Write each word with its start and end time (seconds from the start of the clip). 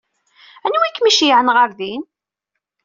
Anwa 0.65 0.85
i 0.87 0.91
kem-iceyyɛen 0.91 1.53
ɣer 1.55 1.69
din? 1.77 2.03